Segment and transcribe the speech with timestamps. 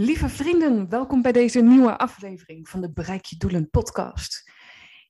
[0.00, 4.50] Lieve vrienden, welkom bij deze nieuwe aflevering van de Bereik je Doelen podcast.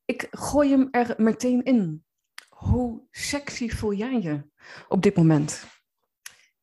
[0.05, 2.05] Ik gooi hem er meteen in.
[2.49, 4.51] Hoe sexy voel jij je
[4.89, 5.67] op dit moment?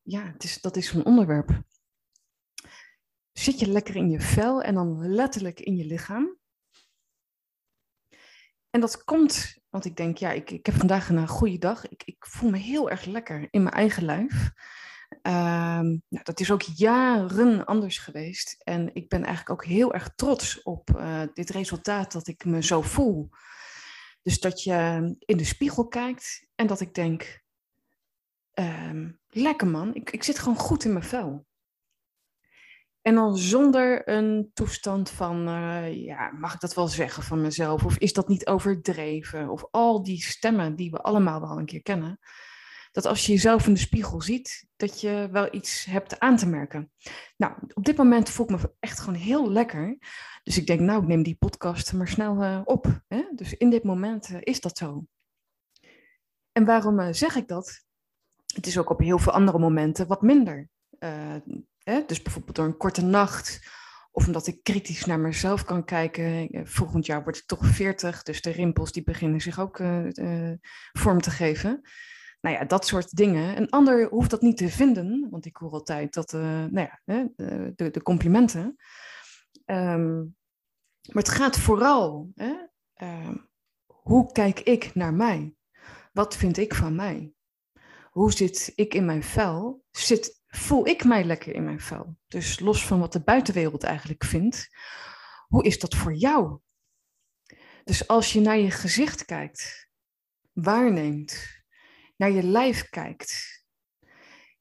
[0.02, 1.62] Ja, het is, dat is zo'n onderwerp.
[3.32, 6.38] Zit je lekker in je vel en dan letterlijk in je lichaam?
[8.70, 11.88] En dat komt, want ik denk, ja, ik, ik heb vandaag een goede dag.
[11.88, 14.52] Ik, ik voel me heel erg lekker in mijn eigen lijf.
[15.28, 18.60] Ehm, nou, dat is ook jaren anders geweest.
[18.64, 22.62] En ik ben eigenlijk ook heel erg trots op uh, dit resultaat dat ik me
[22.62, 23.28] zo voel.
[24.22, 27.42] Dus dat je in de spiegel kijkt en dat ik denk,
[28.52, 31.46] ehm, lekker man, ik, ik zit gewoon goed in mijn vel.
[33.02, 37.84] En dan zonder een toestand van, uh, ja, mag ik dat wel zeggen van mezelf?
[37.84, 39.48] Of is dat niet overdreven?
[39.48, 42.18] Of al die stemmen die we allemaal wel een keer kennen
[42.92, 46.46] dat als je jezelf in de spiegel ziet, dat je wel iets hebt aan te
[46.46, 46.92] merken.
[47.36, 49.98] Nou, op dit moment voel ik me echt gewoon heel lekker.
[50.42, 53.02] Dus ik denk, nou, ik neem die podcast maar snel uh, op.
[53.08, 53.22] Hè?
[53.34, 55.04] Dus in dit moment uh, is dat zo.
[56.52, 57.84] En waarom uh, zeg ik dat?
[58.54, 60.68] Het is ook op heel veel andere momenten wat minder.
[61.78, 62.02] Hè?
[62.06, 63.76] Dus bijvoorbeeld door een korte nacht.
[64.10, 66.48] Of omdat ik kritisch naar mezelf kan kijken.
[66.66, 69.80] Volgend jaar word ik toch 40, dus de rimpels die beginnen zich ook
[70.92, 71.82] vorm te geven
[72.40, 73.56] nou ja, dat soort dingen.
[73.56, 77.28] Een ander hoeft dat niet te vinden, want ik hoor altijd dat, uh, nou ja,
[77.76, 78.76] de, de complimenten.
[79.66, 80.36] Um,
[81.12, 82.54] maar het gaat vooral, hè,
[82.96, 83.36] uh,
[83.86, 85.54] hoe kijk ik naar mij?
[86.12, 87.32] Wat vind ik van mij?
[88.10, 89.84] Hoe zit ik in mijn vel?
[89.90, 92.16] Zit, voel ik mij lekker in mijn vel?
[92.26, 94.68] Dus los van wat de buitenwereld eigenlijk vindt,
[95.46, 96.58] hoe is dat voor jou?
[97.84, 99.90] Dus als je naar je gezicht kijkt,
[100.52, 101.57] waarneemt,
[102.18, 103.62] naar je lijf kijkt,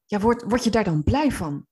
[0.06, 1.68] ja, word, word je daar dan blij van?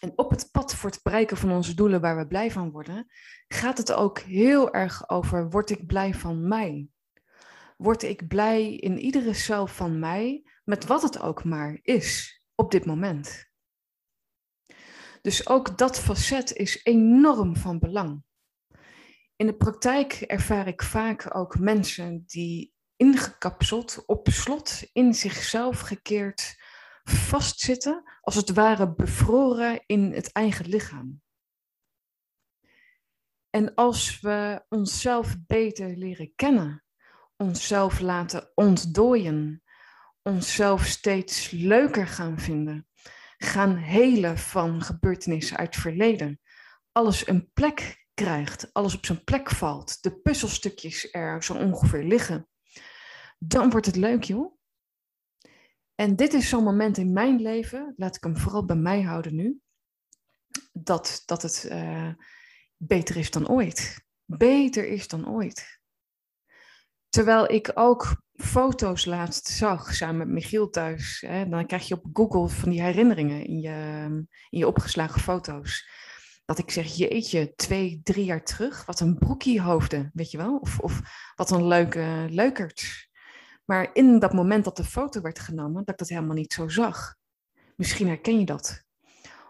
[0.00, 3.06] En op het pad voor het bereiken van onze doelen waar we blij van worden,
[3.48, 6.88] gaat het ook heel erg over, word ik blij van mij?
[7.76, 12.70] Word ik blij in iedere cel van mij, met wat het ook maar is op
[12.70, 13.50] dit moment?
[15.22, 18.22] Dus ook dat facet is enorm van belang.
[19.36, 26.56] In de praktijk ervaar ik vaak ook mensen die ingekapseld, op slot, in zichzelf gekeerd
[27.04, 31.20] vastzitten, als het ware bevroren in het eigen lichaam.
[33.50, 36.84] En als we onszelf beter leren kennen,
[37.36, 39.62] onszelf laten ontdooien,
[40.22, 42.88] onszelf steeds leuker gaan vinden,
[43.36, 46.40] gaan helen van gebeurtenissen uit het verleden,
[46.92, 52.48] alles een plek krijgt, alles op zijn plek valt, de puzzelstukjes er zo ongeveer liggen,
[53.38, 54.54] dan wordt het leuk, joh.
[55.94, 59.34] En dit is zo'n moment in mijn leven, laat ik hem vooral bij mij houden
[59.34, 59.60] nu,
[60.72, 62.12] dat, dat het uh,
[62.76, 64.04] beter is dan ooit.
[64.24, 65.80] Beter is dan ooit.
[67.08, 71.24] Terwijl ik ook foto's laatst zag, samen met Michiel thuis.
[71.26, 74.04] Hè, dan krijg je op Google van die herinneringen in je,
[74.50, 75.88] in je opgeslagen foto's.
[76.44, 80.56] Dat ik zeg, jeetje, twee, drie jaar terug, wat een broekie hoofden, weet je wel?
[80.56, 81.00] Of, of
[81.34, 83.08] wat een leuke leukert.
[83.66, 86.68] Maar in dat moment dat de foto werd genomen, dat ik dat helemaal niet zo
[86.68, 87.16] zag.
[87.76, 88.84] Misschien herken je dat.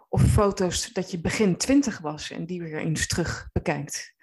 [0.09, 4.15] Of foto's dat je begin twintig was en die weer eens terug bekijkt.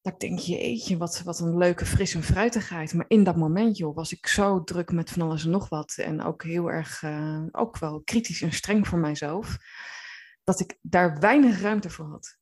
[0.00, 2.94] Dat ik denk, jeetje, wat, wat een leuke fris en fruitigheid.
[2.94, 5.94] Maar in dat moment, joh, was ik zo druk met van alles en nog wat.
[5.96, 9.56] En ook heel erg, uh, ook wel kritisch en streng voor mijzelf.
[10.44, 12.36] Dat ik daar weinig ruimte voor had.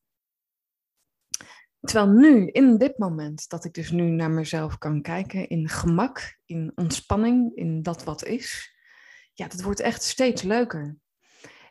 [1.81, 6.38] Terwijl nu, in dit moment, dat ik dus nu naar mezelf kan kijken in gemak,
[6.44, 8.75] in ontspanning, in dat wat is,
[9.32, 10.97] ja, dat wordt echt steeds leuker.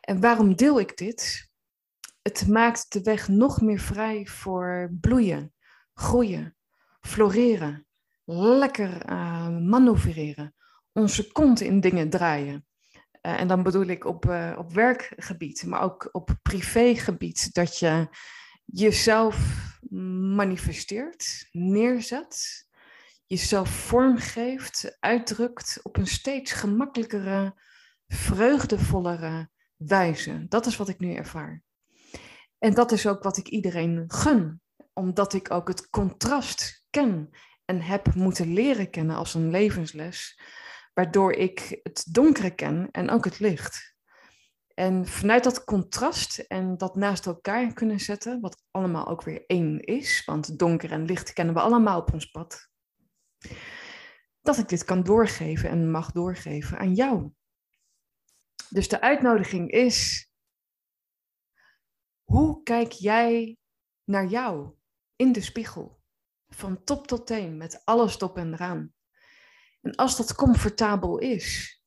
[0.00, 1.50] En waarom deel ik dit?
[2.22, 5.52] Het maakt de weg nog meer vrij voor bloeien,
[5.94, 6.56] groeien,
[7.00, 7.86] floreren,
[8.24, 10.54] lekker uh, manoeuvreren,
[10.92, 12.66] onze kont in dingen draaien.
[13.22, 18.08] Uh, en dan bedoel ik op, uh, op werkgebied, maar ook op privégebied, dat je
[18.64, 19.68] jezelf
[20.34, 22.66] manifesteert, neerzet,
[23.26, 27.60] jezelf vormgeeft, uitdrukt op een steeds gemakkelijkere,
[28.06, 30.46] vreugdevollere wijze.
[30.48, 31.62] Dat is wat ik nu ervaar.
[32.58, 34.60] En dat is ook wat ik iedereen gun,
[34.92, 37.30] omdat ik ook het contrast ken
[37.64, 40.40] en heb moeten leren kennen als een levensles,
[40.94, 43.94] waardoor ik het donkere ken en ook het licht.
[44.80, 49.80] En vanuit dat contrast en dat naast elkaar kunnen zetten, wat allemaal ook weer één
[49.80, 52.70] is, want donker en licht kennen we allemaal op ons pad,
[54.40, 57.32] dat ik dit kan doorgeven en mag doorgeven aan jou.
[58.68, 60.30] Dus de uitnodiging is,
[62.22, 63.58] hoe kijk jij
[64.04, 64.74] naar jou
[65.16, 66.00] in de spiegel?
[66.48, 68.94] Van top tot teen, met alles top en eraan.
[69.80, 71.79] En als dat comfortabel is,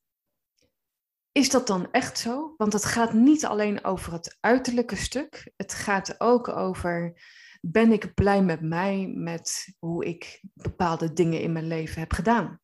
[1.33, 2.53] is dat dan echt zo?
[2.57, 5.51] Want het gaat niet alleen over het uiterlijke stuk.
[5.55, 7.21] Het gaat ook over,
[7.61, 12.59] ben ik blij met mij, met hoe ik bepaalde dingen in mijn leven heb gedaan?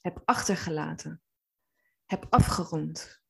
[0.00, 1.22] Heb achtergelaten?
[2.06, 3.22] Heb afgerond?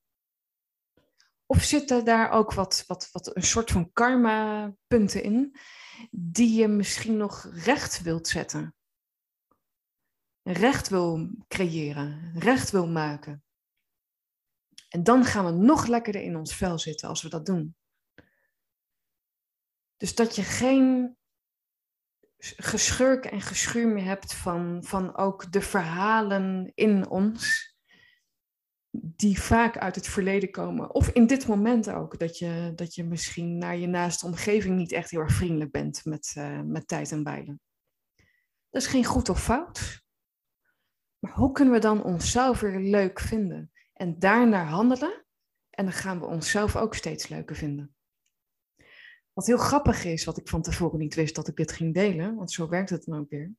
[1.46, 5.56] Of zitten daar ook wat, wat, wat een soort van karma-punten in,
[6.10, 8.75] die je misschien nog recht wilt zetten?
[10.43, 13.44] Recht wil creëren, recht wil maken.
[14.90, 17.76] En dan gaan we nog lekkerder in ons vel zitten als we dat doen.
[19.96, 21.16] Dus dat je geen
[22.56, 27.75] geschurk en geschuur meer hebt van, van ook de verhalen in ons,
[28.90, 30.94] die vaak uit het verleden komen.
[30.94, 34.93] Of in dit moment ook, dat je, dat je misschien naar je naaste omgeving niet
[34.93, 37.60] echt heel erg vriendelijk bent met, uh, met tijd en bijlen.
[38.70, 40.02] Dat is geen goed of fout.
[41.19, 43.70] Maar hoe kunnen we dan onszelf weer leuk vinden?
[44.00, 45.25] En daarnaar handelen.
[45.70, 47.94] En dan gaan we onszelf ook steeds leuker vinden.
[49.32, 52.35] Wat heel grappig is, wat ik van tevoren niet wist dat ik dit ging delen,
[52.35, 53.52] want zo werkt het dan ook weer.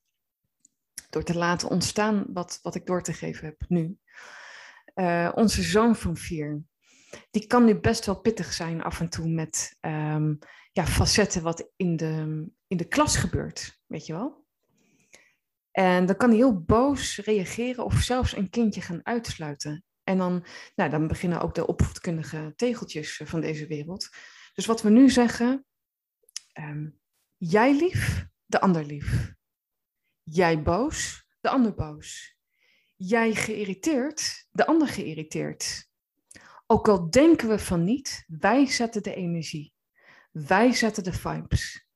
[1.09, 3.97] Door te laten ontstaan wat, wat ik door te geven heb nu.
[4.95, 6.61] Uh, onze zoon van vier,
[7.31, 10.39] die kan nu best wel pittig zijn af en toe met um,
[10.71, 14.45] ja, facetten wat in de, in de klas gebeurt, weet je wel.
[15.71, 19.85] En dan kan hij heel boos reageren of zelfs een kindje gaan uitsluiten.
[20.11, 24.09] En dan, nou, dan beginnen ook de opvoedkundige tegeltjes eh, van deze wereld.
[24.53, 25.65] Dus wat we nu zeggen,
[26.59, 26.99] um,
[27.37, 29.33] jij lief, de ander lief.
[30.23, 32.37] Jij boos, de ander boos.
[32.95, 35.89] Jij geïrriteerd, de ander geïrriteerd.
[36.67, 39.73] Ook al denken we van niet, wij zetten de energie.
[40.31, 41.87] Wij zetten de vibes.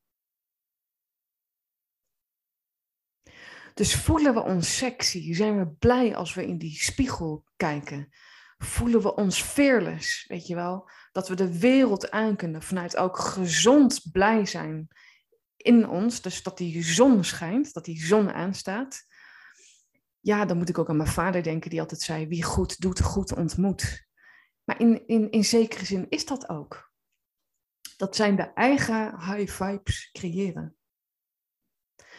[3.75, 5.33] Dus voelen we ons sexy?
[5.33, 8.09] Zijn we blij als we in die spiegel kijken?
[8.57, 10.89] Voelen we ons fearless, weet je wel?
[11.11, 14.87] Dat we de wereld aan kunnen vanuit ook gezond blij zijn
[15.57, 16.21] in ons.
[16.21, 19.05] Dus dat die zon schijnt, dat die zon aanstaat.
[20.19, 23.01] Ja, dan moet ik ook aan mijn vader denken, die altijd zei: wie goed doet,
[23.01, 24.07] goed ontmoet.
[24.63, 26.91] Maar in, in, in zekere zin is dat ook.
[27.97, 30.75] Dat zijn de eigen high vibes creëren.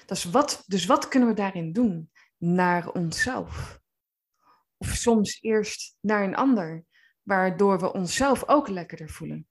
[0.06, 2.10] Dus wat, dus wat kunnen we daarin doen?
[2.36, 3.80] Naar onszelf.
[4.76, 6.84] Of soms eerst naar een ander,
[7.22, 9.48] waardoor we onszelf ook lekkerder voelen.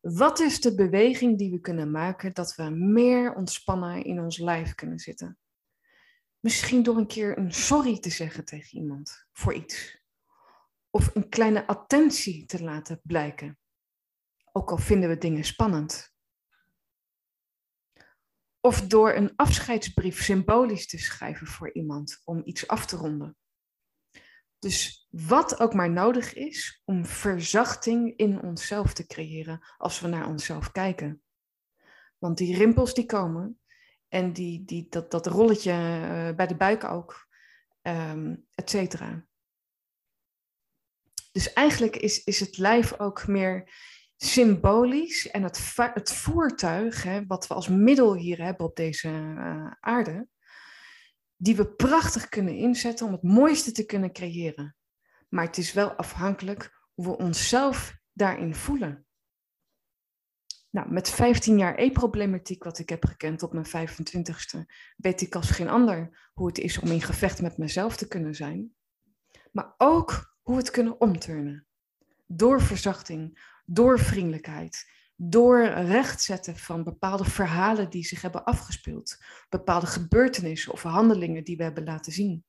[0.00, 4.74] Wat is de beweging die we kunnen maken dat we meer ontspannen in ons lijf
[4.74, 5.38] kunnen zitten?
[6.40, 10.00] Misschien door een keer een sorry te zeggen tegen iemand voor iets.
[10.90, 13.58] Of een kleine attentie te laten blijken.
[14.52, 16.11] Ook al vinden we dingen spannend.
[18.64, 23.36] Of door een afscheidsbrief symbolisch te schrijven voor iemand om iets af te ronden.
[24.58, 30.26] Dus wat ook maar nodig is om verzachting in onszelf te creëren als we naar
[30.26, 31.22] onszelf kijken.
[32.18, 33.60] Want die rimpels die komen
[34.08, 37.28] en die, die, dat, dat rolletje uh, bij de buik ook,
[37.82, 39.26] um, et cetera.
[41.32, 43.70] Dus eigenlijk is, is het lijf ook meer
[44.24, 49.70] symbolisch en het, het voertuig, hè, wat we als middel hier hebben op deze uh,
[49.80, 50.28] aarde,
[51.36, 54.76] die we prachtig kunnen inzetten om het mooiste te kunnen creëren.
[55.28, 59.06] Maar het is wel afhankelijk hoe we onszelf daarin voelen.
[60.70, 64.58] Nou, met 15 jaar e-problematiek wat ik heb gekend op mijn 25ste,
[64.96, 68.34] weet ik als geen ander hoe het is om in gevecht met mezelf te kunnen
[68.34, 68.74] zijn.
[69.52, 71.66] Maar ook hoe we het kunnen omturnen.
[72.26, 79.16] Door verzachting, door vriendelijkheid, door rechtzetten van bepaalde verhalen die zich hebben afgespeeld,
[79.48, 82.44] bepaalde gebeurtenissen of handelingen die we hebben laten zien.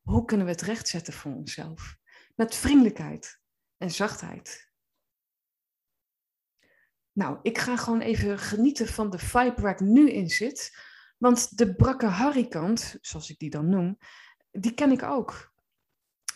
[0.00, 1.96] Hoe kunnen we het rechtzetten voor onszelf?
[2.34, 3.40] Met vriendelijkheid
[3.76, 4.70] en zachtheid.
[7.12, 10.76] Nou, ik ga gewoon even genieten van de vibe waar ik nu in zit.
[11.18, 13.98] Want de brakke Harry-kant, zoals ik die dan noem,
[14.50, 15.52] die ken ik ook.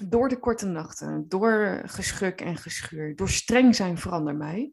[0.04, 4.72] Door de korte nachten, door geschuk en geschuur, door streng zijn verander mij.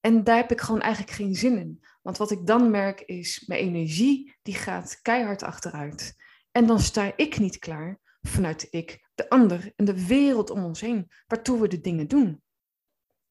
[0.00, 1.84] En daar heb ik gewoon eigenlijk geen zin in.
[2.02, 6.16] Want wat ik dan merk is, mijn energie die gaat keihard achteruit.
[6.52, 10.80] En dan sta ik niet klaar vanuit ik, de ander en de wereld om ons
[10.80, 12.42] heen, waartoe we de dingen doen.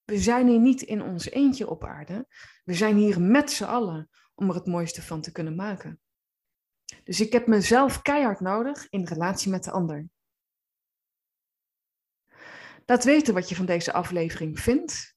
[0.04, 2.28] We zijn hier niet in ons eentje op aarde.
[2.64, 6.00] We zijn hier met z'n allen om er het mooiste van te kunnen maken.
[7.04, 10.10] Dus ik heb mezelf keihard nodig in relatie met de ander.
[12.86, 15.16] Laat weten wat je van deze aflevering vindt.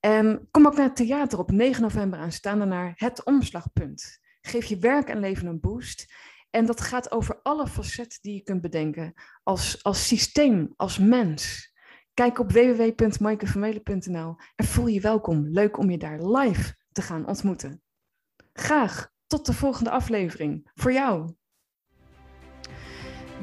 [0.00, 4.18] En kom ook naar het theater op 9 november aanstaande naar Het Omslagpunt.
[4.40, 6.14] Geef je werk en leven een boost.
[6.50, 9.14] En dat gaat over alle facetten die je kunt bedenken.
[9.42, 11.72] Als, als systeem, als mens.
[12.14, 15.48] Kijk op www.maikevermelen.nl en voel je welkom.
[15.48, 17.82] Leuk om je daar live te gaan ontmoeten.
[18.52, 20.70] Graag tot de volgende aflevering.
[20.74, 21.34] Voor jou.